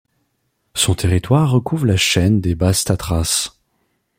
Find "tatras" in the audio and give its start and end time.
2.85-3.49